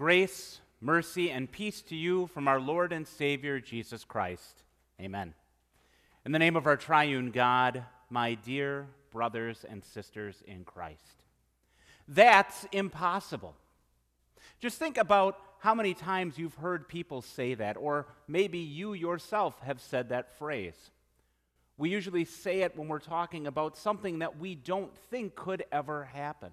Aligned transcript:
Grace, 0.00 0.62
mercy, 0.80 1.30
and 1.30 1.52
peace 1.52 1.82
to 1.82 1.94
you 1.94 2.26
from 2.28 2.48
our 2.48 2.58
Lord 2.58 2.90
and 2.90 3.06
Savior 3.06 3.60
Jesus 3.60 4.02
Christ. 4.02 4.62
Amen. 4.98 5.34
In 6.24 6.32
the 6.32 6.38
name 6.38 6.56
of 6.56 6.66
our 6.66 6.78
triune 6.78 7.30
God, 7.30 7.84
my 8.08 8.32
dear 8.32 8.86
brothers 9.12 9.62
and 9.68 9.84
sisters 9.84 10.42
in 10.46 10.64
Christ. 10.64 11.22
That's 12.08 12.66
impossible. 12.72 13.54
Just 14.58 14.78
think 14.78 14.96
about 14.96 15.36
how 15.58 15.74
many 15.74 15.92
times 15.92 16.38
you've 16.38 16.54
heard 16.54 16.88
people 16.88 17.20
say 17.20 17.52
that, 17.52 17.76
or 17.76 18.06
maybe 18.26 18.56
you 18.56 18.94
yourself 18.94 19.60
have 19.60 19.82
said 19.82 20.08
that 20.08 20.38
phrase. 20.38 20.92
We 21.76 21.90
usually 21.90 22.24
say 22.24 22.62
it 22.62 22.74
when 22.74 22.88
we're 22.88 23.00
talking 23.00 23.46
about 23.46 23.76
something 23.76 24.20
that 24.20 24.38
we 24.38 24.54
don't 24.54 24.96
think 25.10 25.34
could 25.34 25.62
ever 25.70 26.04
happen. 26.04 26.52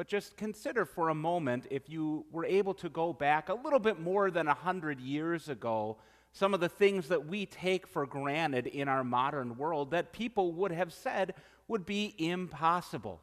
But 0.00 0.08
just 0.08 0.38
consider 0.38 0.86
for 0.86 1.10
a 1.10 1.14
moment 1.14 1.66
if 1.68 1.90
you 1.90 2.24
were 2.32 2.46
able 2.46 2.72
to 2.72 2.88
go 2.88 3.12
back 3.12 3.50
a 3.50 3.54
little 3.54 3.78
bit 3.78 4.00
more 4.00 4.30
than 4.30 4.46
100 4.46 4.98
years 4.98 5.50
ago, 5.50 5.98
some 6.32 6.54
of 6.54 6.60
the 6.60 6.70
things 6.70 7.08
that 7.08 7.26
we 7.26 7.44
take 7.44 7.86
for 7.86 8.06
granted 8.06 8.66
in 8.66 8.88
our 8.88 9.04
modern 9.04 9.58
world 9.58 9.90
that 9.90 10.14
people 10.14 10.52
would 10.52 10.72
have 10.72 10.94
said 10.94 11.34
would 11.68 11.84
be 11.84 12.14
impossible. 12.16 13.20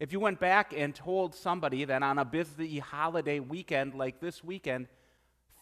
If 0.00 0.12
you 0.12 0.18
went 0.18 0.40
back 0.40 0.74
and 0.76 0.92
told 0.92 1.36
somebody 1.36 1.84
that 1.84 2.02
on 2.02 2.18
a 2.18 2.24
busy 2.24 2.80
holiday 2.80 3.38
weekend 3.38 3.94
like 3.94 4.18
this 4.18 4.42
weekend, 4.42 4.88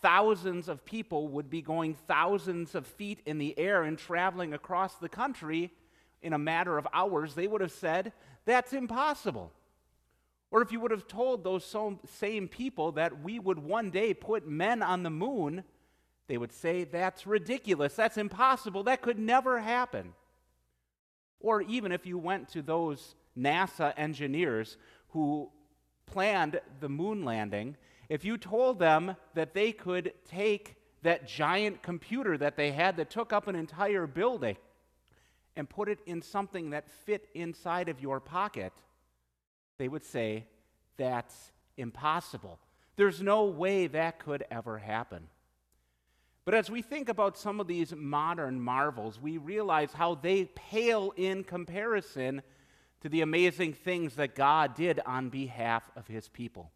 thousands 0.01 0.71
of 0.71 0.87
people 0.87 1.29
would 1.29 1.51
be 1.51 1.61
going 1.61 1.93
thousands 2.07 2.75
of 2.75 2.87
feet 2.87 3.21
in 3.27 3.37
the 3.37 3.59
air 3.59 3.83
and 3.83 3.99
traveling 3.99 4.55
across 4.55 4.95
the 4.95 5.11
country 5.11 5.71
in 6.23 6.33
a 6.33 6.39
matter 6.39 6.79
of 6.79 6.89
hours, 6.95 7.35
they 7.35 7.47
would 7.47 7.61
have 7.61 7.73
said, 7.73 8.15
That's 8.47 8.73
impossible. 8.73 9.53
Or 10.51 10.63
if 10.63 10.73
you 10.73 10.81
would 10.81 10.91
have 10.91 11.07
told 11.07 11.45
those 11.45 11.77
same 12.07 12.49
people 12.49 12.93
that 12.93 13.23
we 13.23 13.39
would 13.39 13.59
one 13.59 13.91
day 13.91 14.15
put 14.15 14.47
men 14.47 14.83
on 14.83 15.03
the 15.03 15.11
moon, 15.11 15.65
they 16.27 16.39
would 16.39 16.53
say, 16.53 16.85
That's 16.85 17.27
ridiculous. 17.27 17.95
That's 17.95 18.17
impossible. 18.17 18.85
That 18.85 19.03
could 19.03 19.19
never 19.19 19.61
happen. 19.61 20.15
Or 21.41 21.63
even 21.63 21.93
if 21.93 22.07
you 22.07 22.19
went 22.19 22.49
to 22.51 22.63
those 22.63 23.15
NASA 23.37 23.93
engineers 23.97 24.77
who 25.11 25.51
planned 26.07 26.61
the 26.81 26.89
moon 26.89 27.25
landing, 27.25 27.77
if 28.09 28.25
you 28.25 28.39
told 28.39 28.79
them 28.79 29.17
that 29.35 29.55
they 29.55 29.73
could 29.73 30.13
take 30.25 30.77
that 31.03 31.29
giant 31.29 31.83
computer 31.83 32.37
that 32.39 32.57
they 32.57 32.73
had 32.73 32.97
that 32.97 33.11
took 33.11 33.33
up 33.33 33.47
an 33.47 33.55
entire 33.55 34.07
building 34.07 34.57
and 35.57 35.69
put 35.69 35.89
it 35.89 36.01
in 36.07 36.23
something 36.23 36.71
that 36.71 36.91
fit 36.91 37.29
inside 37.35 37.89
of 37.89 38.01
your 38.01 38.19
pocket, 38.19 38.73
they 39.79 39.89
would 39.89 40.05
say, 40.05 40.45
That's 40.97 41.53
impossible. 41.77 42.59
There's 42.97 43.23
no 43.23 43.45
way 43.45 43.87
that 43.87 44.19
could 44.19 44.45
ever 44.51 44.79
happen. 44.79 45.29
But 46.45 46.55
as 46.55 46.71
we 46.71 46.83
think 46.83 47.09
about 47.09 47.39
some 47.39 47.61
of 47.61 47.67
these 47.67 47.95
modern 47.95 48.61
marvels, 48.61 49.21
we 49.21 49.37
realize 49.37 49.93
how 49.93 50.15
they 50.15 50.47
pale 50.47 51.13
in 51.17 51.45
comparison 51.45 52.43
to 53.03 53.09
the 53.09 53.21
amazing 53.21 53.75
things 53.75 54.15
that 54.17 54.35
God 54.35 54.75
did 54.75 54.99
on 55.07 55.29
behalf 55.29 55.89
of 55.95 56.09
his 56.09 56.29
people. 56.29 56.73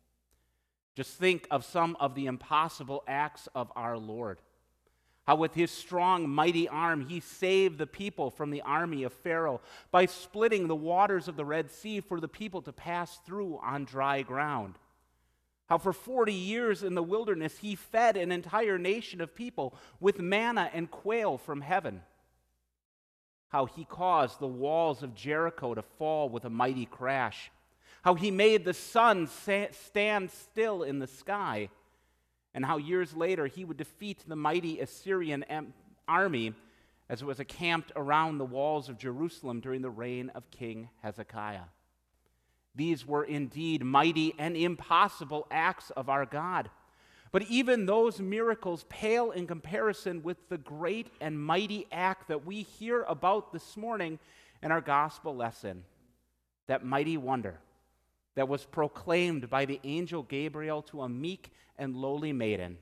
Just 0.95 1.17
think 1.17 1.48
of 1.50 1.64
some 1.64 1.97
of 2.00 2.14
the 2.14 2.27
impossible 2.27 3.03
acts 3.08 3.48
of 3.55 3.73
our 3.75 3.97
Lord. 3.97 4.41
How, 5.24 5.36
with 5.36 5.54
his 5.54 5.70
strong, 5.70 6.28
mighty 6.28 6.68
arm, 6.68 7.06
he 7.06 7.20
saved 7.20 7.78
the 7.78 7.86
people 7.86 8.30
from 8.30 8.50
the 8.50 8.62
army 8.62 9.04
of 9.04 9.12
Pharaoh 9.12 9.60
by 9.92 10.06
splitting 10.06 10.66
the 10.66 10.74
waters 10.74 11.28
of 11.28 11.36
the 11.36 11.44
Red 11.44 11.70
Sea 11.70 12.00
for 12.00 12.18
the 12.18 12.26
people 12.26 12.60
to 12.62 12.72
pass 12.72 13.18
through 13.24 13.60
on 13.62 13.84
dry 13.84 14.22
ground. 14.22 14.74
How, 15.68 15.78
for 15.78 15.92
40 15.92 16.34
years 16.34 16.82
in 16.82 16.96
the 16.96 17.04
wilderness, 17.04 17.58
he 17.58 17.76
fed 17.76 18.16
an 18.16 18.32
entire 18.32 18.78
nation 18.78 19.20
of 19.20 19.34
people 19.34 19.74
with 20.00 20.18
manna 20.18 20.68
and 20.74 20.90
quail 20.90 21.38
from 21.38 21.60
heaven. 21.60 22.02
How 23.48 23.66
he 23.66 23.84
caused 23.84 24.40
the 24.40 24.48
walls 24.48 25.05
of 25.05 25.14
Jericho 25.14 25.74
to 25.74 25.82
fall 25.82 26.28
with 26.28 26.44
a 26.44 26.50
mighty 26.50 26.86
crash. 26.86 27.52
How 28.02 28.14
he 28.14 28.32
made 28.32 28.64
the 28.64 28.74
sun 28.74 29.28
stand 29.28 30.30
still 30.32 30.82
in 30.82 30.98
the 30.98 31.06
sky 31.06 31.68
and 32.55 32.64
how 32.64 32.77
years 32.77 33.14
later 33.14 33.46
he 33.46 33.64
would 33.64 33.77
defeat 33.77 34.24
the 34.27 34.36
mighty 34.36 34.80
Assyrian 34.80 35.45
army 36.07 36.55
as 37.08 37.23
it 37.23 37.27
was 37.27 37.40
encamped 37.40 37.92
around 37.96 38.39
the 38.39 38.45
walls 38.45 38.89
of 38.89 38.98
Jerusalem 38.98 39.61
during 39.61 39.83
the 39.83 39.90
reign 39.90 40.30
of 40.35 40.51
King 40.51 40.89
Hezekiah. 41.02 41.64
These 42.74 43.07
were 43.07 43.24
indeed 43.24 43.85
mighty 43.85 44.35
and 44.39 44.57
impossible 44.57 45.46
acts 45.51 45.91
of 45.91 46.08
our 46.08 46.24
God. 46.24 46.70
But 47.30 47.42
even 47.45 47.86
those 47.86 48.20
miracles 48.20 48.85
pale 48.89 49.30
in 49.30 49.46
comparison 49.46 50.23
with 50.23 50.48
the 50.48 50.58
great 50.58 51.08
and 51.20 51.42
mighty 51.42 51.86
act 51.91 52.29
that 52.29 52.45
we 52.45 52.62
hear 52.62 53.02
about 53.05 53.52
this 53.52 53.77
morning 53.77 54.18
in 54.62 54.70
our 54.70 54.80
gospel 54.80 55.35
lesson 55.35 55.85
that 56.67 56.85
mighty 56.85 57.17
wonder 57.17 57.58
that 58.35 58.48
was 58.48 58.64
proclaimed 58.64 59.51
by 59.51 59.64
the 59.64 59.80
angel 59.85 60.23
Gabriel 60.23 60.83
to 60.83 61.02
a 61.02 61.08
meek 61.08 61.52
and 61.82 61.96
lowly 61.96 62.32
maiden 62.32 62.78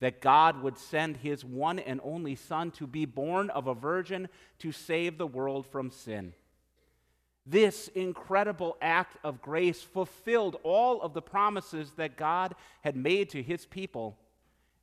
that 0.00 0.20
God 0.20 0.62
would 0.62 0.76
send 0.76 1.18
his 1.18 1.44
one 1.44 1.78
and 1.78 2.00
only 2.02 2.34
Son 2.34 2.72
to 2.72 2.86
be 2.86 3.04
born 3.04 3.50
of 3.50 3.68
a 3.68 3.74
virgin 3.74 4.28
to 4.58 4.72
save 4.72 5.16
the 5.16 5.26
world 5.26 5.64
from 5.66 5.90
sin. 5.90 6.32
This 7.46 7.88
incredible 7.88 8.76
act 8.82 9.16
of 9.22 9.42
grace 9.42 9.82
fulfilled 9.82 10.56
all 10.62 11.00
of 11.02 11.14
the 11.14 11.22
promises 11.22 11.92
that 11.92 12.16
God 12.16 12.54
had 12.80 12.96
made 12.96 13.30
to 13.30 13.42
his 13.42 13.66
people 13.66 14.18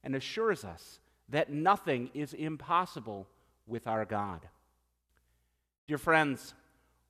and 0.03 0.15
assures 0.15 0.63
us 0.63 0.99
that 1.29 1.51
nothing 1.51 2.09
is 2.13 2.33
impossible 2.33 3.27
with 3.65 3.87
our 3.87 4.05
God. 4.05 4.47
Dear 5.87 5.97
friends, 5.97 6.53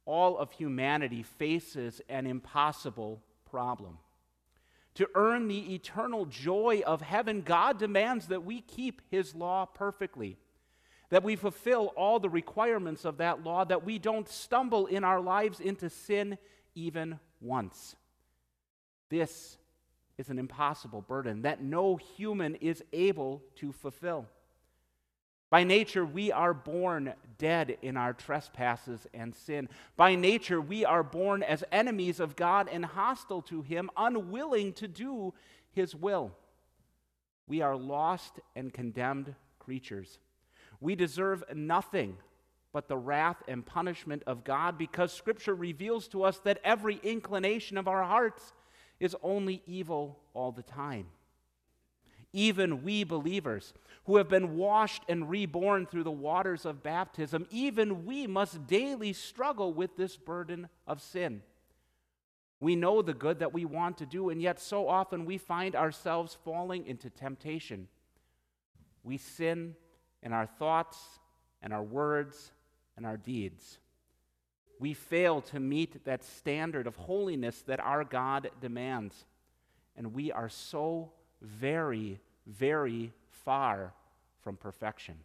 all 0.05 0.37
of 0.37 0.51
humanity 0.53 1.23
faces 1.23 2.01
an 2.09 2.25
impossible 2.25 3.21
problem. 3.49 3.97
To 4.97 5.07
earn 5.13 5.47
the 5.47 5.75
eternal 5.75 6.25
joy 6.25 6.81
of 6.83 7.01
heaven, 7.01 7.43
God 7.43 7.77
demands 7.77 8.29
that 8.29 8.43
we 8.43 8.61
keep 8.61 9.03
His 9.11 9.35
law 9.35 9.67
perfectly, 9.67 10.37
that 11.11 11.23
we 11.23 11.35
fulfill 11.35 11.93
all 11.95 12.19
the 12.19 12.31
requirements 12.31 13.05
of 13.05 13.17
that 13.17 13.43
law, 13.43 13.63
that 13.63 13.85
we 13.85 13.99
don't 13.99 14.27
stumble 14.27 14.87
in 14.87 15.03
our 15.03 15.21
lives 15.21 15.59
into 15.59 15.91
sin 15.91 16.39
even 16.73 17.19
once. 17.39 17.95
This 19.09 19.59
is 20.17 20.29
an 20.29 20.39
impossible 20.39 21.01
burden 21.01 21.43
that 21.43 21.61
no 21.61 21.97
human 21.97 22.55
is 22.55 22.83
able 22.91 23.43
to 23.57 23.71
fulfill. 23.71 24.25
By 25.49 25.63
nature, 25.63 26.05
we 26.05 26.31
are 26.31 26.53
born 26.53 27.13
dead 27.37 27.77
in 27.81 27.95
our 27.95 28.13
trespasses 28.13 29.07
and 29.13 29.33
sin. 29.33 29.69
By 29.95 30.15
nature, 30.15 30.59
we 30.59 30.83
are 30.83 31.03
born 31.03 31.41
as 31.41 31.63
enemies 31.71 32.19
of 32.19 32.35
God 32.35 32.67
and 32.69 32.83
hostile 32.85 33.41
to 33.43 33.61
Him, 33.61 33.89
unwilling 33.95 34.73
to 34.73 34.87
do 34.87 35.33
His 35.71 35.95
will. 35.95 36.31
We 37.47 37.61
are 37.61 37.77
lost 37.77 38.39
and 38.55 38.73
condemned 38.73 39.35
creatures. 39.57 40.19
We 40.81 40.95
deserve 40.95 41.43
nothing 41.53 42.17
but 42.73 42.89
the 42.89 42.97
wrath 42.97 43.41
and 43.47 43.65
punishment 43.65 44.23
of 44.27 44.43
God 44.43 44.77
because 44.77 45.13
Scripture 45.13 45.55
reveals 45.55 46.09
to 46.09 46.23
us 46.23 46.39
that 46.39 46.59
every 46.63 46.99
inclination 47.03 47.77
of 47.77 47.87
our 47.87 48.03
hearts 48.03 48.53
is 48.99 49.15
only 49.23 49.61
evil 49.65 50.19
all 50.33 50.51
the 50.51 50.63
time. 50.63 51.07
Even 52.33 52.83
we 52.83 53.03
believers 53.03 53.73
who 54.05 54.17
have 54.17 54.29
been 54.29 54.55
washed 54.55 55.03
and 55.09 55.29
reborn 55.29 55.85
through 55.85 56.03
the 56.03 56.11
waters 56.11 56.65
of 56.65 56.83
baptism, 56.83 57.45
even 57.49 58.05
we 58.05 58.27
must 58.27 58.67
daily 58.67 59.13
struggle 59.13 59.73
with 59.73 59.95
this 59.97 60.17
burden 60.17 60.69
of 60.85 61.01
sin. 61.01 61.41
We 62.59 62.75
know 62.75 63.01
the 63.01 63.13
good 63.13 63.39
that 63.39 63.53
we 63.53 63.65
want 63.65 63.97
to 63.99 64.05
do, 64.05 64.29
and 64.29 64.41
yet 64.41 64.59
so 64.59 64.87
often 64.87 65.25
we 65.25 65.37
find 65.37 65.75
ourselves 65.75 66.37
falling 66.43 66.85
into 66.87 67.09
temptation. 67.09 67.87
We 69.03 69.17
sin 69.17 69.75
in 70.23 70.33
our 70.33 70.47
thoughts 70.47 71.19
and 71.61 71.71
our 71.71 71.83
words 71.83 72.51
and 72.95 73.05
our 73.05 73.17
deeds. 73.17 73.79
We 74.79 74.93
fail 74.93 75.41
to 75.41 75.59
meet 75.59 76.05
that 76.05 76.23
standard 76.23 76.87
of 76.87 76.95
holiness 76.95 77.61
that 77.67 77.79
our 77.79 78.03
God 78.03 78.49
demands. 78.59 79.25
And 79.95 80.13
we 80.13 80.31
are 80.31 80.49
so 80.49 81.11
very, 81.41 82.19
very 82.45 83.13
far 83.43 83.93
from 84.41 84.57
perfection. 84.57 85.15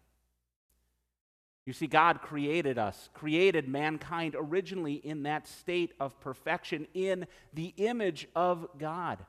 You 1.65 1.73
see, 1.73 1.87
God 1.87 2.23
created 2.23 2.77
us, 2.77 3.09
created 3.15 3.69
mankind 3.69 4.35
originally 4.37 4.95
in 4.95 5.23
that 5.23 5.47
state 5.47 5.93
of 6.01 6.19
perfection, 6.21 6.89
in 6.93 7.27
the 7.55 7.73
image 7.77 8.27
of 8.35 8.67
God. 8.79 9.25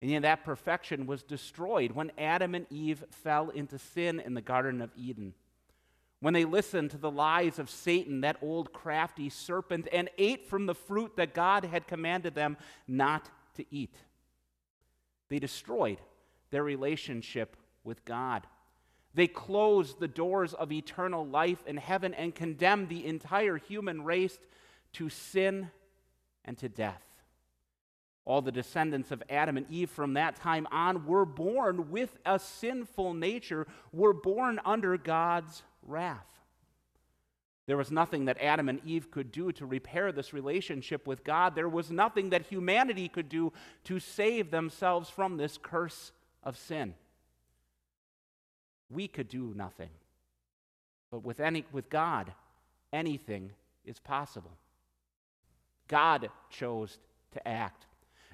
And 0.00 0.10
yet 0.10 0.22
that 0.22 0.44
perfection 0.44 1.06
was 1.06 1.22
destroyed 1.22 1.92
when 1.92 2.12
Adam 2.16 2.54
and 2.54 2.66
Eve 2.70 3.04
fell 3.10 3.50
into 3.50 3.78
sin 3.78 4.20
in 4.20 4.34
the 4.34 4.40
Garden 4.40 4.80
of 4.80 4.90
Eden. 4.96 5.34
When 6.20 6.34
they 6.34 6.44
listened 6.44 6.92
to 6.92 6.98
the 6.98 7.10
lies 7.10 7.58
of 7.58 7.68
Satan, 7.68 8.22
that 8.22 8.38
old 8.40 8.72
crafty 8.72 9.28
serpent, 9.28 9.86
and 9.92 10.08
ate 10.18 10.46
from 10.46 10.66
the 10.66 10.74
fruit 10.74 11.16
that 11.16 11.34
God 11.34 11.64
had 11.64 11.86
commanded 11.86 12.34
them 12.34 12.56
not 12.86 13.28
to 13.56 13.66
eat. 13.70 13.94
They 15.28 15.38
destroyed 15.38 15.98
their 16.50 16.64
relationship 16.64 17.56
with 17.84 18.04
God. 18.04 18.46
They 19.14 19.26
closed 19.26 19.98
the 19.98 20.08
doors 20.08 20.54
of 20.54 20.72
eternal 20.72 21.26
life 21.26 21.66
in 21.66 21.76
heaven 21.76 22.14
and 22.14 22.34
condemned 22.34 22.88
the 22.88 23.06
entire 23.06 23.56
human 23.56 24.04
race 24.04 24.38
to 24.94 25.08
sin 25.08 25.70
and 26.44 26.56
to 26.58 26.68
death. 26.68 27.02
All 28.24 28.42
the 28.42 28.52
descendants 28.52 29.10
of 29.10 29.22
Adam 29.30 29.56
and 29.56 29.66
Eve 29.70 29.90
from 29.90 30.14
that 30.14 30.36
time 30.36 30.66
on 30.70 31.06
were 31.06 31.24
born 31.24 31.90
with 31.90 32.16
a 32.26 32.38
sinful 32.38 33.14
nature, 33.14 33.66
were 33.90 34.12
born 34.12 34.60
under 34.64 34.98
God's 34.98 35.62
wrath. 35.82 36.37
There 37.68 37.76
was 37.76 37.90
nothing 37.90 38.24
that 38.24 38.40
Adam 38.40 38.70
and 38.70 38.80
Eve 38.82 39.10
could 39.10 39.30
do 39.30 39.52
to 39.52 39.66
repair 39.66 40.10
this 40.10 40.32
relationship 40.32 41.06
with 41.06 41.22
God. 41.22 41.54
There 41.54 41.68
was 41.68 41.90
nothing 41.90 42.30
that 42.30 42.46
humanity 42.46 43.08
could 43.08 43.28
do 43.28 43.52
to 43.84 44.00
save 44.00 44.50
themselves 44.50 45.10
from 45.10 45.36
this 45.36 45.58
curse 45.58 46.12
of 46.42 46.56
sin. 46.56 46.94
We 48.88 49.06
could 49.06 49.28
do 49.28 49.52
nothing. 49.54 49.90
But 51.10 51.22
with, 51.24 51.40
any, 51.40 51.66
with 51.70 51.90
God, 51.90 52.32
anything 52.90 53.50
is 53.84 53.98
possible. 53.98 54.56
God 55.88 56.30
chose 56.48 56.98
to 57.32 57.46
act. 57.46 57.84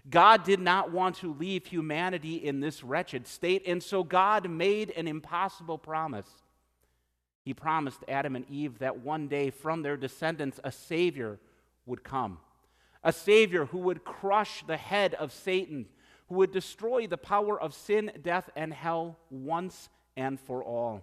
God 0.09 0.45
did 0.45 0.61
not 0.61 0.93
want 0.93 1.17
to 1.17 1.35
leave 1.35 1.67
humanity 1.67 2.37
in 2.37 2.61
this 2.61 2.85
wretched 2.85 3.27
state, 3.27 3.65
and 3.67 3.83
so 3.83 4.05
God 4.05 4.49
made 4.49 4.93
an 4.93 5.09
impossible 5.09 5.79
promise. 5.79 6.29
He 7.45 7.53
promised 7.53 8.05
Adam 8.09 8.37
and 8.37 8.49
Eve 8.49 8.79
that 8.79 9.01
one 9.01 9.29
day 9.29 9.51
from 9.51 9.83
their 9.83 9.97
descendants 9.97 10.59
a 10.65 10.73
Savior 10.73 11.39
would 11.85 12.03
come, 12.03 12.39
a 13.03 13.13
Savior 13.13 13.67
who 13.67 13.79
would 13.79 14.05
crush 14.05 14.65
the 14.67 14.79
head 14.79 15.13
of 15.15 15.33
Satan, 15.33 15.87
who 16.29 16.37
would 16.37 16.53
destroy 16.53 17.07
the 17.07 17.19
power 17.19 17.61
of 17.61 17.75
sin, 17.75 18.11
death, 18.23 18.49
and 18.57 18.73
hell 18.73 19.19
once 19.31 19.91
and 20.17 20.41
for 20.41 20.65
all. 20.65 21.03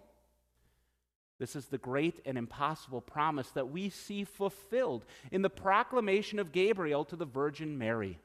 This 1.37 1.55
is 1.55 1.67
the 1.67 1.77
great 1.77 2.19
and 2.25 2.37
impossible 2.37 3.01
promise 3.01 3.49
that 3.51 3.69
we 3.69 3.89
see 3.89 4.23
fulfilled 4.23 5.05
in 5.31 5.41
the 5.41 5.49
proclamation 5.49 6.39
of 6.39 6.51
Gabriel 6.51 7.05
to 7.05 7.15
the 7.15 7.25
Virgin 7.25 7.77
Mary 7.77 8.19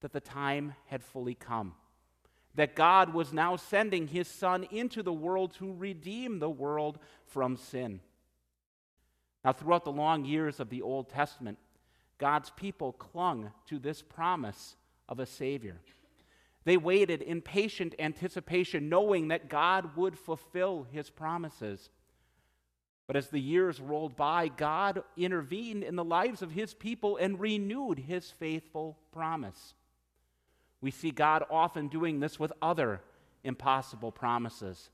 that 0.00 0.12
the 0.12 0.20
time 0.20 0.74
had 0.86 1.02
fully 1.02 1.34
come, 1.34 1.74
that 2.54 2.76
God 2.76 3.12
was 3.12 3.32
now 3.32 3.56
sending 3.56 4.06
his 4.06 4.28
Son 4.28 4.64
into 4.70 5.02
the 5.02 5.12
world 5.12 5.54
to 5.54 5.72
redeem 5.72 6.38
the 6.38 6.50
world 6.50 6.98
from 7.26 7.56
sin. 7.56 8.00
Now, 9.44 9.52
throughout 9.52 9.84
the 9.84 9.92
long 9.92 10.24
years 10.24 10.60
of 10.60 10.70
the 10.70 10.82
Old 10.82 11.10
Testament, 11.10 11.58
God's 12.18 12.50
people 12.50 12.92
clung 12.92 13.50
to 13.66 13.78
this 13.78 14.02
promise 14.02 14.76
of 15.08 15.18
a 15.18 15.26
Savior. 15.26 15.80
They 16.64 16.76
waited 16.76 17.20
in 17.20 17.42
patient 17.42 17.94
anticipation, 17.98 18.88
knowing 18.88 19.28
that 19.28 19.50
God 19.50 19.96
would 19.96 20.18
fulfill 20.18 20.86
his 20.90 21.10
promises. 21.10 21.90
But 23.06 23.16
as 23.16 23.28
the 23.28 23.40
years 23.40 23.80
rolled 23.80 24.16
by, 24.16 24.48
God 24.48 25.02
intervened 25.16 25.82
in 25.82 25.96
the 25.96 26.04
lives 26.04 26.40
of 26.40 26.52
his 26.52 26.72
people 26.72 27.18
and 27.18 27.38
renewed 27.38 27.98
his 27.98 28.30
faithful 28.30 28.96
promise. 29.12 29.74
We 30.84 30.90
see 30.90 31.12
God 31.12 31.44
often 31.50 31.88
doing 31.88 32.20
this 32.20 32.38
with 32.38 32.52
other 32.60 33.00
impossible 33.42 34.12
promises. 34.12 34.90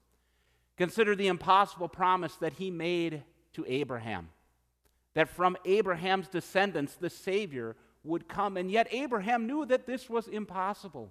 Consider 0.76 1.16
the 1.16 1.26
impossible 1.26 1.88
promise 1.88 2.36
that 2.36 2.52
he 2.52 2.70
made 2.70 3.24
to 3.54 3.64
Abraham 3.66 4.28
that 5.14 5.28
from 5.28 5.56
Abraham's 5.64 6.28
descendants 6.28 6.94
the 6.94 7.10
Savior 7.10 7.74
would 8.04 8.28
come. 8.28 8.56
And 8.56 8.70
yet, 8.70 8.86
Abraham 8.92 9.48
knew 9.48 9.66
that 9.66 9.84
this 9.84 10.08
was 10.08 10.28
impossible. 10.28 11.10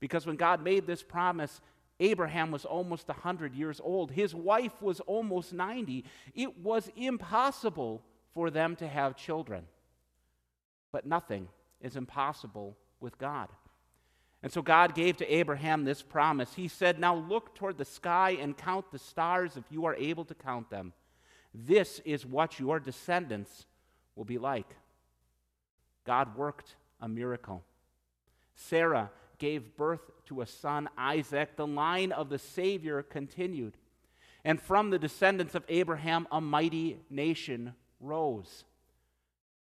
Because 0.00 0.26
when 0.26 0.36
God 0.36 0.64
made 0.64 0.86
this 0.86 1.02
promise, 1.02 1.60
Abraham 2.00 2.50
was 2.50 2.64
almost 2.64 3.08
100 3.08 3.54
years 3.54 3.78
old. 3.84 4.10
His 4.10 4.34
wife 4.34 4.80
was 4.80 5.00
almost 5.00 5.52
90. 5.52 6.06
It 6.34 6.58
was 6.60 6.90
impossible 6.96 8.02
for 8.32 8.48
them 8.48 8.74
to 8.76 8.88
have 8.88 9.16
children. 9.16 9.66
But 10.92 11.04
nothing 11.04 11.48
is 11.82 11.96
impossible 11.96 12.78
with 12.98 13.18
God. 13.18 13.48
And 14.42 14.50
so 14.50 14.60
God 14.60 14.94
gave 14.94 15.16
to 15.18 15.34
Abraham 15.34 15.84
this 15.84 16.02
promise. 16.02 16.54
He 16.54 16.66
said, 16.66 16.98
Now 16.98 17.14
look 17.14 17.54
toward 17.54 17.78
the 17.78 17.84
sky 17.84 18.36
and 18.40 18.56
count 18.56 18.90
the 18.90 18.98
stars 18.98 19.56
if 19.56 19.64
you 19.70 19.84
are 19.84 19.94
able 19.94 20.24
to 20.24 20.34
count 20.34 20.68
them. 20.68 20.92
This 21.54 22.00
is 22.04 22.26
what 22.26 22.58
your 22.58 22.80
descendants 22.80 23.66
will 24.16 24.24
be 24.24 24.38
like. 24.38 24.76
God 26.04 26.36
worked 26.36 26.74
a 27.00 27.08
miracle. 27.08 27.62
Sarah 28.56 29.10
gave 29.38 29.76
birth 29.76 30.10
to 30.26 30.40
a 30.40 30.46
son, 30.46 30.88
Isaac. 30.98 31.56
The 31.56 31.66
line 31.66 32.10
of 32.10 32.28
the 32.28 32.38
Savior 32.38 33.02
continued. 33.02 33.76
And 34.44 34.60
from 34.60 34.90
the 34.90 34.98
descendants 34.98 35.54
of 35.54 35.64
Abraham, 35.68 36.26
a 36.32 36.40
mighty 36.40 36.98
nation 37.10 37.74
rose. 38.00 38.64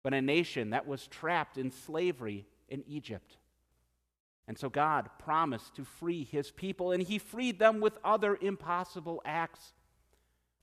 But 0.01 0.15
a 0.15 0.21
nation 0.21 0.71
that 0.71 0.87
was 0.87 1.07
trapped 1.07 1.57
in 1.57 1.69
slavery 1.69 2.47
in 2.67 2.83
Egypt. 2.87 3.37
And 4.47 4.57
so 4.57 4.69
God 4.69 5.09
promised 5.19 5.75
to 5.75 5.85
free 5.85 6.23
his 6.23 6.51
people, 6.51 6.91
and 6.91 7.01
he 7.01 7.17
freed 7.17 7.59
them 7.59 7.79
with 7.79 7.97
other 8.03 8.37
impossible 8.41 9.21
acts. 9.23 9.73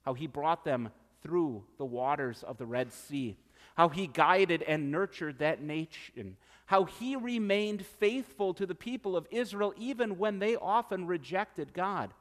How 0.02 0.14
he 0.14 0.26
brought 0.26 0.64
them 0.64 0.90
through 1.22 1.64
the 1.78 1.84
waters 1.84 2.42
of 2.42 2.58
the 2.58 2.66
Red 2.66 2.92
Sea, 2.92 3.36
how 3.76 3.88
he 3.88 4.06
guided 4.06 4.62
and 4.62 4.90
nurtured 4.90 5.38
that 5.38 5.62
nation, 5.62 6.36
how 6.66 6.84
he 6.84 7.16
remained 7.16 7.84
faithful 7.84 8.54
to 8.54 8.66
the 8.66 8.74
people 8.74 9.16
of 9.16 9.26
Israel 9.30 9.72
even 9.76 10.18
when 10.18 10.38
they 10.38 10.56
often 10.56 11.06
rejected 11.06 11.72
God, 11.72 12.12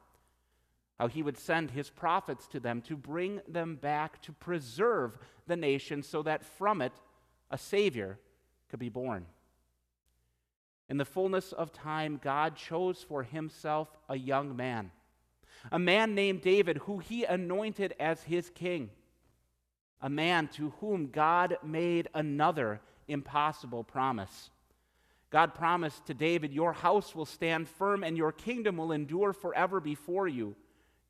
how 0.98 1.08
he 1.08 1.22
would 1.22 1.38
send 1.38 1.70
his 1.70 1.90
prophets 1.90 2.46
to 2.48 2.60
them 2.60 2.80
to 2.82 2.96
bring 2.96 3.40
them 3.46 3.76
back 3.76 4.20
to 4.22 4.32
preserve 4.32 5.18
the 5.46 5.56
nation 5.56 6.02
so 6.02 6.22
that 6.22 6.44
from 6.44 6.82
it 6.82 6.92
a 7.50 7.58
Savior 7.58 8.18
could 8.68 8.80
be 8.80 8.88
born. 8.88 9.26
In 10.88 10.96
the 10.96 11.04
fullness 11.04 11.52
of 11.52 11.72
time, 11.72 12.18
God 12.22 12.56
chose 12.56 13.02
for 13.02 13.22
himself 13.22 13.88
a 14.08 14.16
young 14.16 14.56
man, 14.56 14.90
a 15.70 15.78
man 15.78 16.14
named 16.14 16.40
David, 16.40 16.78
who 16.78 16.98
he 16.98 17.24
anointed 17.24 17.94
as 18.00 18.22
his 18.22 18.50
king, 18.50 18.90
a 20.00 20.08
man 20.08 20.48
to 20.48 20.70
whom 20.80 21.10
God 21.10 21.58
made 21.62 22.08
another 22.14 22.80
impossible 23.06 23.84
promise. 23.84 24.50
God 25.30 25.54
promised 25.54 26.06
to 26.06 26.14
David, 26.14 26.54
Your 26.54 26.72
house 26.72 27.14
will 27.14 27.26
stand 27.26 27.68
firm 27.68 28.02
and 28.02 28.16
your 28.16 28.32
kingdom 28.32 28.78
will 28.78 28.92
endure 28.92 29.32
forever 29.32 29.80
before 29.80 30.26
you. 30.26 30.54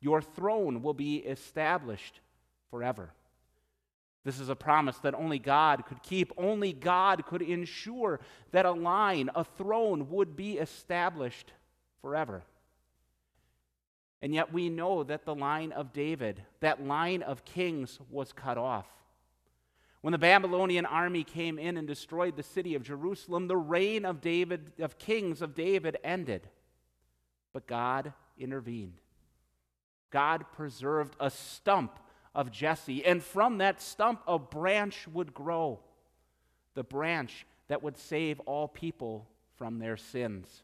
Your 0.01 0.21
throne 0.21 0.81
will 0.81 0.93
be 0.93 1.17
established 1.17 2.19
forever. 2.69 3.13
This 4.25 4.39
is 4.39 4.49
a 4.49 4.55
promise 4.55 4.97
that 4.99 5.15
only 5.15 5.39
God 5.39 5.85
could 5.85 6.03
keep. 6.03 6.33
Only 6.37 6.73
God 6.73 7.25
could 7.25 7.41
ensure 7.41 8.19
that 8.51 8.65
a 8.65 8.71
line, 8.71 9.29
a 9.33 9.43
throne, 9.43 10.09
would 10.09 10.35
be 10.35 10.57
established 10.57 11.53
forever. 12.01 12.43
And 14.21 14.33
yet 14.33 14.51
we 14.51 14.69
know 14.69 15.03
that 15.03 15.23
the 15.23 15.35
line 15.35 15.71
of 15.71 15.93
David, 15.93 16.43
that 16.59 16.85
line 16.85 17.21
of 17.21 17.45
kings, 17.45 17.99
was 18.11 18.33
cut 18.33 18.57
off. 18.57 18.87
When 20.01 20.11
the 20.11 20.17
Babylonian 20.17 20.85
army 20.85 21.23
came 21.23 21.57
in 21.57 21.77
and 21.77 21.87
destroyed 21.87 22.35
the 22.35 22.43
city 22.43 22.75
of 22.75 22.83
Jerusalem, 22.83 23.47
the 23.47 23.57
reign 23.57 24.05
of 24.05 24.21
David, 24.21 24.73
of 24.79 24.97
kings 24.97 25.41
of 25.41 25.55
David, 25.55 25.97
ended. 26.03 26.49
But 27.53 27.67
God 27.67 28.13
intervened. 28.37 28.99
God 30.09 30.45
preserved 30.53 31.15
a 31.19 31.29
stump 31.29 31.99
of 32.35 32.51
Jesse. 32.51 33.05
And 33.05 33.23
from 33.23 33.57
that 33.57 33.81
stump, 33.81 34.21
a 34.27 34.39
branch 34.39 35.07
would 35.07 35.33
grow 35.33 35.79
the 36.75 36.83
branch 36.83 37.45
that 37.67 37.83
would 37.83 37.97
save 37.97 38.39
all 38.41 38.67
people 38.67 39.27
from 39.57 39.79
their 39.79 39.97
sins. 39.97 40.63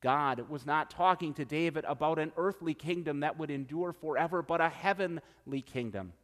God 0.00 0.48
was 0.48 0.64
not 0.64 0.90
talking 0.90 1.34
to 1.34 1.44
David 1.44 1.84
about 1.86 2.18
an 2.18 2.32
earthly 2.36 2.72
kingdom 2.72 3.20
that 3.20 3.38
would 3.38 3.50
endure 3.50 3.92
forever, 3.92 4.42
but 4.42 4.60
a 4.60 4.68
heavenly 4.68 5.60
kingdom, 5.64 6.14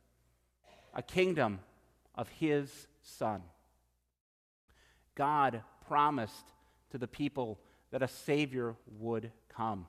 a 0.94 1.02
kingdom 1.02 1.60
of 2.14 2.28
his 2.28 2.86
Son. 3.02 3.42
God 5.14 5.62
promised 5.86 6.52
to 6.90 6.98
the 6.98 7.06
people 7.06 7.58
that 7.90 8.02
a 8.02 8.08
Savior 8.08 8.74
would 8.98 9.30
come. 9.54 9.86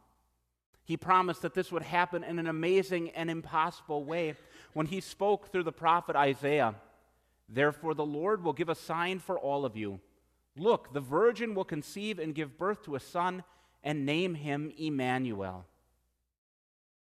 He 0.87 0.95
promised 0.95 1.41
that 1.41 1.53
this 1.53 1.69
would 1.69 1.83
happen 1.83 2.23
in 2.23 2.39
an 2.39 2.47
amazing 2.47 3.09
and 3.09 3.29
impossible 3.29 4.05
way 4.05 4.35
when 4.71 4.85
he 4.85 5.01
spoke 5.01 5.51
through 5.51 5.63
the 5.63 5.71
prophet 5.73 6.15
Isaiah. 6.15 6.75
Therefore, 7.49 7.93
the 7.93 8.05
Lord 8.05 8.41
will 8.41 8.53
give 8.53 8.69
a 8.69 8.75
sign 8.75 9.19
for 9.19 9.37
all 9.37 9.65
of 9.65 9.75
you. 9.75 9.99
Look, 10.55 10.93
the 10.93 11.01
virgin 11.01 11.55
will 11.55 11.65
conceive 11.65 12.19
and 12.19 12.33
give 12.33 12.57
birth 12.57 12.83
to 12.83 12.95
a 12.95 13.01
son 13.01 13.43
and 13.83 14.05
name 14.05 14.35
him 14.35 14.71
Emmanuel. 14.77 15.65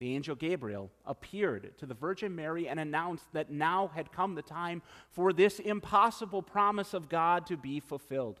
The 0.00 0.16
angel 0.16 0.34
Gabriel 0.34 0.90
appeared 1.06 1.78
to 1.78 1.86
the 1.86 1.94
Virgin 1.94 2.34
Mary 2.34 2.66
and 2.66 2.80
announced 2.80 3.26
that 3.34 3.52
now 3.52 3.92
had 3.94 4.10
come 4.10 4.34
the 4.34 4.42
time 4.42 4.82
for 5.10 5.32
this 5.32 5.60
impossible 5.60 6.42
promise 6.42 6.92
of 6.92 7.08
God 7.08 7.46
to 7.46 7.56
be 7.56 7.78
fulfilled. 7.78 8.40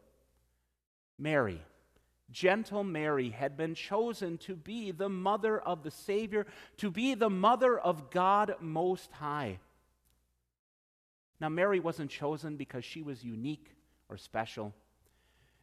Mary, 1.20 1.62
gentle 2.30 2.84
Mary, 2.84 3.30
had 3.30 3.56
been 3.56 3.74
chosen 3.74 4.38
to 4.38 4.54
be 4.54 4.90
the 4.90 5.08
mother 5.08 5.58
of 5.58 5.82
the 5.82 5.90
Savior, 5.90 6.46
to 6.78 6.90
be 6.90 7.14
the 7.14 7.30
mother 7.30 7.78
of 7.78 8.10
God 8.10 8.54
Most 8.60 9.10
High. 9.12 9.58
Now, 11.40 11.48
Mary 11.48 11.80
wasn't 11.80 12.10
chosen 12.10 12.56
because 12.56 12.84
she 12.84 13.02
was 13.02 13.24
unique 13.24 13.74
or 14.08 14.16
special. 14.16 14.74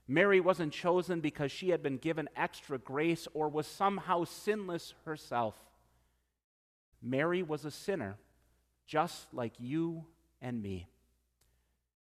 Mary 0.07 0.39
wasn't 0.39 0.73
chosen 0.73 1.19
because 1.19 1.51
she 1.51 1.69
had 1.69 1.83
been 1.83 1.97
given 1.97 2.29
extra 2.35 2.77
grace 2.77 3.27
or 3.33 3.49
was 3.49 3.67
somehow 3.67 4.23
sinless 4.23 4.93
herself. 5.05 5.55
Mary 7.01 7.43
was 7.43 7.65
a 7.65 7.71
sinner, 7.71 8.17
just 8.87 9.33
like 9.33 9.53
you 9.59 10.05
and 10.41 10.61
me. 10.61 10.87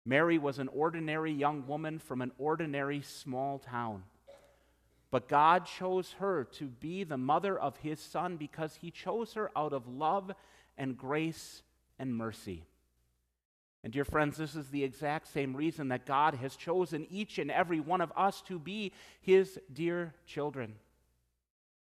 Mary 0.04 0.38
was 0.38 0.58
an 0.58 0.68
ordinary 0.68 1.32
young 1.32 1.66
woman 1.66 1.98
from 1.98 2.20
an 2.20 2.30
ordinary 2.38 3.00
small 3.00 3.58
town. 3.58 4.02
But 5.14 5.28
God 5.28 5.66
chose 5.66 6.16
her 6.18 6.42
to 6.54 6.64
be 6.64 7.04
the 7.04 7.16
mother 7.16 7.56
of 7.56 7.76
his 7.76 8.00
son 8.00 8.36
because 8.36 8.74
he 8.74 8.90
chose 8.90 9.34
her 9.34 9.48
out 9.54 9.72
of 9.72 9.86
love 9.86 10.32
and 10.76 10.98
grace 10.98 11.62
and 12.00 12.16
mercy. 12.16 12.64
And, 13.84 13.92
dear 13.92 14.04
friends, 14.04 14.38
this 14.38 14.56
is 14.56 14.70
the 14.70 14.82
exact 14.82 15.28
same 15.28 15.54
reason 15.54 15.86
that 15.86 16.04
God 16.04 16.34
has 16.34 16.56
chosen 16.56 17.06
each 17.10 17.38
and 17.38 17.48
every 17.48 17.78
one 17.78 18.00
of 18.00 18.12
us 18.16 18.42
to 18.48 18.58
be 18.58 18.90
his 19.20 19.56
dear 19.72 20.14
children. 20.26 20.74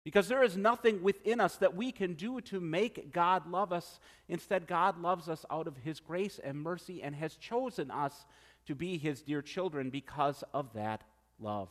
Because 0.06 0.30
there 0.30 0.42
is 0.42 0.56
nothing 0.56 1.04
within 1.04 1.42
us 1.42 1.58
that 1.58 1.76
we 1.76 1.92
can 1.92 2.14
do 2.14 2.40
to 2.40 2.62
make 2.62 3.12
God 3.12 3.52
love 3.52 3.74
us. 3.74 4.00
Instead, 4.30 4.66
God 4.66 4.98
loves 4.98 5.28
us 5.28 5.46
out 5.52 5.68
of 5.68 5.76
his 5.76 6.00
grace 6.00 6.40
and 6.42 6.58
mercy 6.58 7.04
and 7.04 7.14
has 7.16 7.36
chosen 7.36 7.92
us 7.92 8.26
to 8.66 8.76
be 8.76 8.98
his 8.98 9.22
dear 9.22 9.42
children 9.42 9.90
because 9.90 10.42
of 10.54 10.72
that 10.72 11.04
love. 11.38 11.68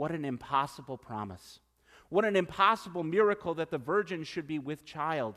What 0.00 0.12
an 0.12 0.24
impossible 0.24 0.96
promise. 0.96 1.60
What 2.08 2.24
an 2.24 2.34
impossible 2.34 3.04
miracle 3.04 3.52
that 3.56 3.70
the 3.70 3.76
virgin 3.76 4.24
should 4.24 4.46
be 4.46 4.58
with 4.58 4.86
child. 4.86 5.34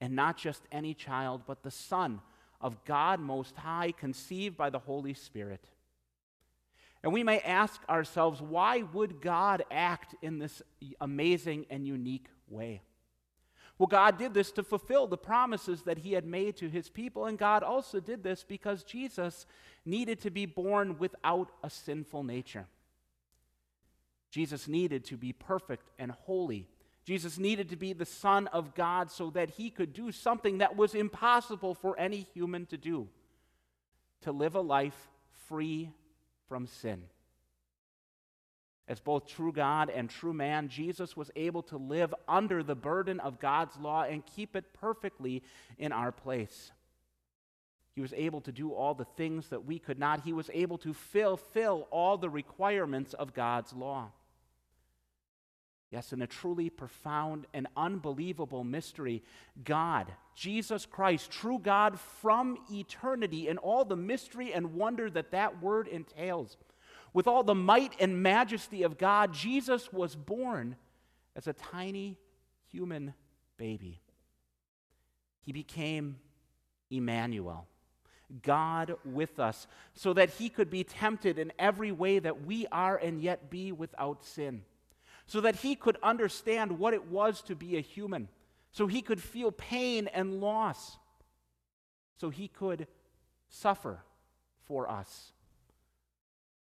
And 0.00 0.14
not 0.14 0.36
just 0.36 0.62
any 0.70 0.94
child, 0.94 1.42
but 1.48 1.64
the 1.64 1.70
Son 1.72 2.20
of 2.60 2.84
God 2.84 3.18
Most 3.18 3.56
High, 3.56 3.90
conceived 3.90 4.56
by 4.56 4.70
the 4.70 4.78
Holy 4.78 5.14
Spirit. 5.14 5.68
And 7.02 7.12
we 7.12 7.24
may 7.24 7.40
ask 7.40 7.80
ourselves, 7.88 8.40
why 8.40 8.82
would 8.82 9.20
God 9.20 9.64
act 9.68 10.14
in 10.22 10.38
this 10.38 10.62
amazing 11.00 11.66
and 11.68 11.84
unique 11.84 12.28
way? 12.48 12.82
Well, 13.78 13.88
God 13.88 14.16
did 14.16 14.32
this 14.32 14.52
to 14.52 14.62
fulfill 14.62 15.08
the 15.08 15.18
promises 15.18 15.82
that 15.82 15.98
He 15.98 16.12
had 16.12 16.24
made 16.24 16.56
to 16.58 16.68
His 16.68 16.88
people, 16.88 17.24
and 17.24 17.36
God 17.36 17.64
also 17.64 17.98
did 17.98 18.22
this 18.22 18.44
because 18.44 18.84
Jesus 18.84 19.44
needed 19.84 20.20
to 20.20 20.30
be 20.30 20.46
born 20.46 20.98
without 20.98 21.50
a 21.64 21.68
sinful 21.68 22.22
nature. 22.22 22.68
Jesus 24.32 24.66
needed 24.66 25.04
to 25.04 25.16
be 25.16 25.32
perfect 25.32 25.88
and 26.00 26.10
holy 26.10 26.66
Jesus 27.04 27.36
needed 27.36 27.70
to 27.70 27.76
be 27.76 27.92
the 27.92 28.06
Son 28.06 28.46
of 28.48 28.74
God 28.74 29.10
so 29.10 29.30
that 29.30 29.50
he 29.50 29.70
could 29.70 29.92
do 29.92 30.12
something 30.12 30.58
that 30.58 30.76
was 30.76 30.94
impossible 30.94 31.74
for 31.74 31.98
any 31.98 32.26
human 32.32 32.66
to 32.66 32.76
do 32.76 33.08
to 34.20 34.30
live 34.30 34.54
a 34.54 34.60
life 34.60 35.08
free 35.48 35.90
from 36.48 36.66
sin. 36.66 37.02
As 38.86 39.00
both 39.00 39.26
true 39.26 39.52
God 39.52 39.90
and 39.90 40.08
true 40.08 40.32
man, 40.32 40.68
Jesus 40.68 41.16
was 41.16 41.30
able 41.34 41.62
to 41.64 41.76
live 41.76 42.14
under 42.28 42.62
the 42.62 42.74
burden 42.76 43.18
of 43.18 43.40
God's 43.40 43.76
law 43.78 44.02
and 44.02 44.24
keep 44.24 44.54
it 44.54 44.72
perfectly 44.72 45.42
in 45.78 45.90
our 45.92 46.12
place. 46.12 46.70
He 47.94 48.00
was 48.00 48.12
able 48.12 48.40
to 48.42 48.52
do 48.52 48.72
all 48.72 48.94
the 48.94 49.04
things 49.04 49.48
that 49.48 49.64
we 49.64 49.78
could 49.78 49.98
not. 49.98 50.20
He 50.20 50.32
was 50.32 50.50
able 50.52 50.78
to 50.78 50.94
fulfill 50.94 51.88
all 51.90 52.16
the 52.16 52.30
requirements 52.30 53.12
of 53.12 53.34
God's 53.34 53.72
law. 53.72 54.12
Yes, 55.92 56.14
in 56.14 56.22
a 56.22 56.26
truly 56.26 56.70
profound 56.70 57.46
and 57.52 57.66
unbelievable 57.76 58.64
mystery, 58.64 59.22
God, 59.62 60.10
Jesus 60.34 60.86
Christ, 60.86 61.30
true 61.30 61.58
God 61.58 62.00
from 62.00 62.56
eternity, 62.72 63.46
and 63.46 63.58
all 63.58 63.84
the 63.84 63.94
mystery 63.94 64.54
and 64.54 64.72
wonder 64.72 65.10
that 65.10 65.32
that 65.32 65.60
word 65.60 65.86
entails. 65.86 66.56
With 67.12 67.26
all 67.26 67.44
the 67.44 67.54
might 67.54 67.94
and 68.00 68.22
majesty 68.22 68.84
of 68.84 68.96
God, 68.96 69.34
Jesus 69.34 69.92
was 69.92 70.16
born 70.16 70.76
as 71.36 71.46
a 71.46 71.52
tiny 71.52 72.16
human 72.70 73.12
baby. 73.58 74.00
He 75.42 75.52
became 75.52 76.16
Emmanuel, 76.90 77.66
God 78.42 78.96
with 79.04 79.38
us, 79.38 79.66
so 79.92 80.14
that 80.14 80.30
he 80.30 80.48
could 80.48 80.70
be 80.70 80.84
tempted 80.84 81.38
in 81.38 81.52
every 81.58 81.92
way 81.92 82.18
that 82.18 82.46
we 82.46 82.66
are 82.72 82.96
and 82.96 83.20
yet 83.20 83.50
be 83.50 83.72
without 83.72 84.24
sin 84.24 84.62
so 85.26 85.40
that 85.40 85.56
he 85.56 85.74
could 85.74 85.96
understand 86.02 86.78
what 86.78 86.94
it 86.94 87.06
was 87.06 87.42
to 87.42 87.54
be 87.54 87.76
a 87.76 87.80
human, 87.80 88.28
so 88.70 88.86
he 88.86 89.02
could 89.02 89.22
feel 89.22 89.52
pain 89.52 90.08
and 90.08 90.40
loss, 90.40 90.96
so 92.16 92.30
he 92.30 92.48
could 92.48 92.86
suffer 93.48 94.02
for 94.66 94.90
us, 94.90 95.32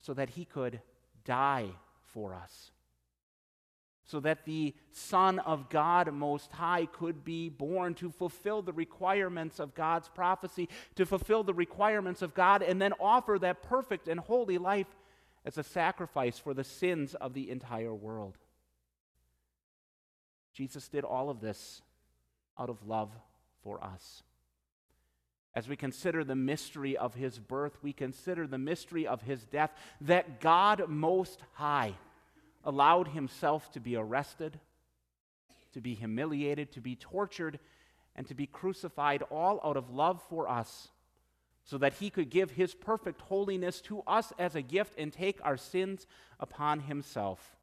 so 0.01 0.15
that 0.15 0.31
he 0.31 0.45
could 0.45 0.81
die 1.25 1.69
for 2.05 2.35
us, 2.35 2.71
so 4.05 4.21
that 4.21 4.45
the 4.45 4.75
Son 4.93 5.41
of 5.41 5.69
God 5.69 6.13
Most 6.13 6.53
High 6.53 6.87
could 6.87 7.25
be 7.25 7.49
born 7.49 7.95
to 7.95 8.11
fulfill 8.11 8.63
the 8.63 8.73
requirements 8.73 9.59
of 9.59 9.75
God's 9.75 10.09
prophecy, 10.09 10.69
to 10.95 11.05
fulfill 11.05 11.43
the 11.43 11.55
requirements 11.55 12.23
of 12.23 12.35
God, 12.35 12.63
and 12.63 12.81
then 12.81 12.93
offer 13.01 13.39
that 13.41 13.63
perfect 13.63 14.07
and 14.07 14.21
holy 14.21 14.59
life 14.59 14.95
as 15.45 15.59
a 15.59 15.63
sacrifice 15.63 16.39
for 16.39 16.55
the 16.55 16.65
sins 16.65 17.15
of 17.15 17.35
the 17.35 17.51
entire 17.51 17.95
world. 17.95 18.39
Jesus 20.57 20.89
did 20.89 21.05
all 21.05 21.29
of 21.29 21.43
this 21.43 21.83
out 22.59 22.71
of 22.71 22.87
love 22.87 23.11
for 23.63 23.83
us. 23.85 24.23
As 25.55 25.69
we 25.69 25.77
consider 25.77 26.25
the 26.25 26.35
mystery 26.35 26.97
of 26.97 27.15
his 27.15 27.39
birth, 27.39 27.77
we 27.83 27.93
consider 27.93 28.47
the 28.47 28.57
mystery 28.57 29.07
of 29.07 29.21
his 29.21 29.45
death, 29.45 29.71
that 30.01 30.41
God 30.41 30.89
Most 30.89 31.43
High 31.53 31.93
allowed 32.65 33.09
himself 33.09 33.71
to 33.73 33.81
be 33.81 33.97
arrested, 33.97 34.59
to 35.75 35.83
be 35.83 35.95
humiliated, 35.95 36.73
to 36.73 36.81
be 36.81 36.97
tortured, 36.97 37.59
and 38.15 38.27
to 38.27 38.35
be 38.35 38.47
crucified, 38.47 39.23
all 39.31 39.61
out 39.63 39.77
of 39.77 39.91
love 39.91 40.23
for 40.31 40.49
us, 40.49 40.89
so 41.65 41.77
that 41.77 41.95
he 41.95 42.09
could 42.09 42.31
give 42.31 42.53
his 42.53 42.75
perfect 42.75 43.21
holiness 43.21 43.83
to 43.83 44.03
us 44.07 44.33
as 44.39 44.55
a 44.55 44.63
gift 44.63 44.95
and 44.99 45.13
take 45.13 45.39
our 45.43 45.59
sins 45.59 46.07
upon 46.41 46.81
himself. 46.81 47.56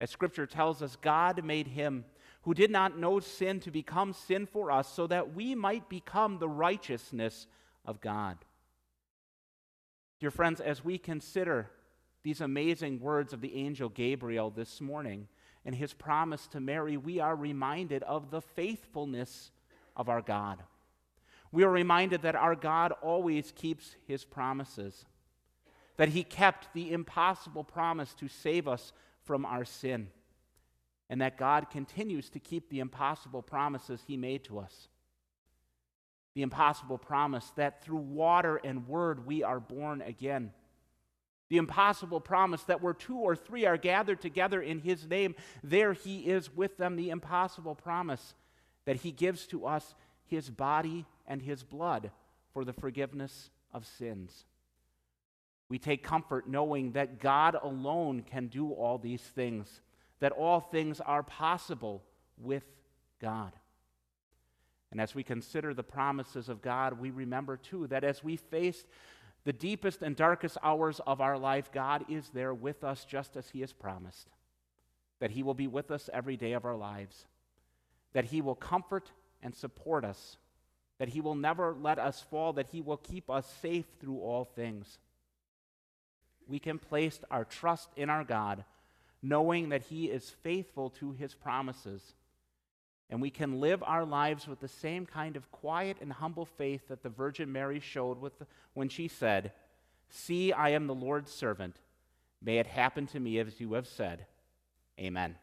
As 0.00 0.10
Scripture 0.10 0.46
tells 0.46 0.82
us, 0.82 0.96
God 0.96 1.44
made 1.44 1.68
him 1.68 2.04
who 2.42 2.54
did 2.54 2.70
not 2.70 2.98
know 2.98 3.20
sin 3.20 3.60
to 3.60 3.70
become 3.70 4.12
sin 4.12 4.46
for 4.46 4.70
us 4.70 4.92
so 4.92 5.06
that 5.06 5.34
we 5.34 5.54
might 5.54 5.88
become 5.88 6.38
the 6.38 6.48
righteousness 6.48 7.46
of 7.84 8.00
God. 8.00 8.38
Dear 10.20 10.30
friends, 10.30 10.60
as 10.60 10.84
we 10.84 10.98
consider 10.98 11.70
these 12.22 12.40
amazing 12.40 13.00
words 13.00 13.32
of 13.32 13.40
the 13.40 13.54
angel 13.54 13.88
Gabriel 13.88 14.50
this 14.50 14.80
morning 14.80 15.28
and 15.64 15.74
his 15.74 15.92
promise 15.92 16.46
to 16.48 16.60
Mary, 16.60 16.96
we 16.96 17.20
are 17.20 17.36
reminded 17.36 18.02
of 18.04 18.30
the 18.30 18.40
faithfulness 18.40 19.50
of 19.96 20.08
our 20.08 20.22
God. 20.22 20.62
We 21.52 21.64
are 21.64 21.70
reminded 21.70 22.22
that 22.22 22.36
our 22.36 22.54
God 22.54 22.92
always 23.02 23.52
keeps 23.52 23.96
his 24.06 24.24
promises, 24.24 25.04
that 25.96 26.10
he 26.10 26.22
kept 26.22 26.72
the 26.74 26.92
impossible 26.92 27.64
promise 27.64 28.14
to 28.14 28.28
save 28.28 28.68
us 28.68 28.92
from 29.28 29.44
our 29.44 29.66
sin, 29.66 30.08
and 31.10 31.20
that 31.20 31.36
God 31.36 31.68
continues 31.68 32.30
to 32.30 32.40
keep 32.40 32.70
the 32.70 32.80
impossible 32.80 33.42
promises 33.42 34.02
He 34.06 34.16
made 34.16 34.42
to 34.44 34.58
us. 34.58 34.88
The 36.34 36.40
impossible 36.40 36.96
promise 36.96 37.52
that 37.56 37.84
through 37.84 37.98
water 37.98 38.56
and 38.64 38.88
word 38.88 39.26
we 39.26 39.42
are 39.42 39.60
born 39.60 40.00
again. 40.00 40.52
The 41.50 41.58
impossible 41.58 42.20
promise 42.20 42.62
that 42.64 42.82
where 42.82 42.94
two 42.94 43.18
or 43.18 43.36
three 43.36 43.66
are 43.66 43.76
gathered 43.76 44.22
together 44.22 44.62
in 44.62 44.80
His 44.80 45.06
name, 45.06 45.34
there 45.62 45.92
He 45.92 46.20
is 46.20 46.56
with 46.56 46.78
them. 46.78 46.96
The 46.96 47.10
impossible 47.10 47.74
promise 47.74 48.32
that 48.86 48.96
He 48.96 49.12
gives 49.12 49.46
to 49.48 49.66
us 49.66 49.94
His 50.24 50.48
body 50.48 51.04
and 51.26 51.42
His 51.42 51.62
blood 51.62 52.12
for 52.54 52.64
the 52.64 52.72
forgiveness 52.72 53.50
of 53.74 53.86
sins. 53.86 54.46
We 55.68 55.78
take 55.78 56.02
comfort 56.02 56.48
knowing 56.48 56.92
that 56.92 57.20
God 57.20 57.56
alone 57.60 58.22
can 58.22 58.46
do 58.46 58.70
all 58.72 58.98
these 58.98 59.20
things, 59.20 59.80
that 60.20 60.32
all 60.32 60.60
things 60.60 61.00
are 61.00 61.22
possible 61.22 62.02
with 62.38 62.64
God. 63.20 63.52
And 64.90 65.00
as 65.00 65.14
we 65.14 65.22
consider 65.22 65.74
the 65.74 65.82
promises 65.82 66.48
of 66.48 66.62
God, 66.62 66.98
we 66.98 67.10
remember 67.10 67.56
too 67.56 67.86
that 67.88 68.04
as 68.04 68.24
we 68.24 68.36
face 68.36 68.86
the 69.44 69.52
deepest 69.52 70.02
and 70.02 70.16
darkest 70.16 70.56
hours 70.62 71.00
of 71.06 71.20
our 71.20 71.38
life, 71.38 71.70
God 71.70 72.06
is 72.08 72.30
there 72.30 72.54
with 72.54 72.84
us 72.84 73.04
just 73.04 73.36
as 73.36 73.50
He 73.50 73.60
has 73.60 73.72
promised. 73.72 74.28
That 75.20 75.32
He 75.32 75.42
will 75.42 75.54
be 75.54 75.66
with 75.66 75.90
us 75.90 76.08
every 76.12 76.36
day 76.36 76.52
of 76.52 76.64
our 76.64 76.76
lives. 76.76 77.26
That 78.14 78.26
He 78.26 78.40
will 78.40 78.54
comfort 78.54 79.10
and 79.42 79.54
support 79.54 80.04
us. 80.04 80.38
That 80.98 81.10
He 81.10 81.20
will 81.20 81.34
never 81.34 81.76
let 81.78 81.98
us 81.98 82.24
fall. 82.30 82.54
That 82.54 82.68
He 82.68 82.80
will 82.80 82.96
keep 82.96 83.28
us 83.28 83.46
safe 83.60 83.86
through 84.00 84.20
all 84.20 84.44
things. 84.44 84.98
We 86.48 86.58
can 86.58 86.78
place 86.78 87.20
our 87.30 87.44
trust 87.44 87.90
in 87.96 88.10
our 88.10 88.24
God, 88.24 88.64
knowing 89.22 89.68
that 89.68 89.82
He 89.82 90.06
is 90.06 90.30
faithful 90.30 90.90
to 90.90 91.12
His 91.12 91.34
promises. 91.34 92.14
And 93.10 93.22
we 93.22 93.30
can 93.30 93.60
live 93.60 93.82
our 93.82 94.04
lives 94.04 94.46
with 94.46 94.60
the 94.60 94.68
same 94.68 95.06
kind 95.06 95.36
of 95.36 95.50
quiet 95.50 95.98
and 96.00 96.12
humble 96.12 96.44
faith 96.44 96.88
that 96.88 97.02
the 97.02 97.08
Virgin 97.08 97.50
Mary 97.50 97.80
showed 97.80 98.20
the, 98.22 98.46
when 98.74 98.88
she 98.88 99.08
said, 99.08 99.52
See, 100.10 100.52
I 100.52 100.70
am 100.70 100.86
the 100.86 100.94
Lord's 100.94 101.32
servant. 101.32 101.76
May 102.42 102.58
it 102.58 102.66
happen 102.66 103.06
to 103.08 103.20
me 103.20 103.38
as 103.38 103.60
you 103.60 103.74
have 103.74 103.86
said. 103.86 104.26
Amen. 104.98 105.36